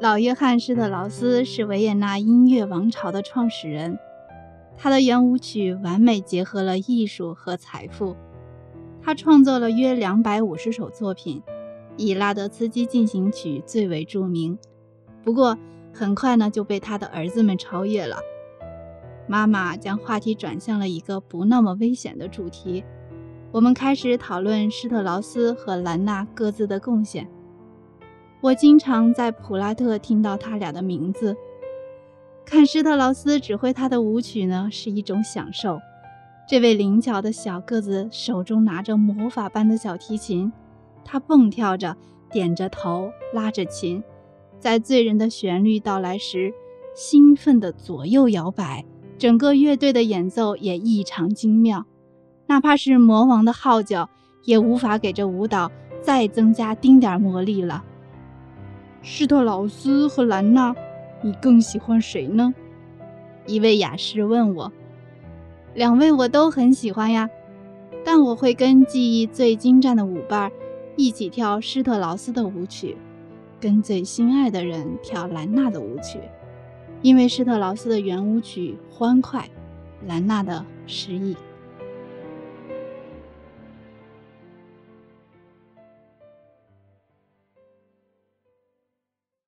[0.00, 3.98] 老约翰施特劳斯是维也纳音乐王朝的创始人，
[4.78, 8.16] 他的圆舞曲完美结合了艺术和财富。
[9.02, 11.42] 他创作了约两百五十首作品，
[11.98, 14.58] 以《拉德茨基进行曲》最为著名。
[15.22, 15.58] 不过，
[15.92, 18.16] 很快呢就被他的儿子们超越了。
[19.26, 22.82] 妈妈将话题转向了一个不那么危险的主题，
[23.52, 27.28] 我们开始讨论施特劳斯和兰纳各自的贡献。
[28.42, 31.36] 我经常在普拉特听到他俩的名字。
[32.46, 35.78] 看施特劳斯指挥他的舞曲呢，是一种享受。
[36.48, 40.50] 这位灵巧的小个子手中拿着魔法般的小提琴，
[41.04, 41.96] 他蹦跳着，
[42.32, 44.02] 点着头，拉着琴，
[44.58, 46.52] 在醉人的旋律到来时，
[46.94, 48.84] 兴奋地左右摇摆。
[49.18, 51.84] 整个乐队的演奏也异常精妙，
[52.46, 54.08] 哪怕是魔王的号角，
[54.44, 57.84] 也无法给这舞蹈再增加丁点魔力了。
[59.02, 60.74] 施特劳斯和兰纳，
[61.22, 62.54] 你更喜欢谁呢？
[63.46, 64.70] 一位雅士问我。
[65.74, 67.30] 两位我都很喜欢呀，
[68.04, 70.52] 但我会跟技艺最精湛的舞伴
[70.96, 72.96] 一起跳施特劳斯的舞曲，
[73.58, 76.20] 跟最心爱的人跳兰纳的舞曲，
[77.00, 79.48] 因为施特劳斯的圆舞曲欢快，
[80.06, 81.34] 兰纳的诗意。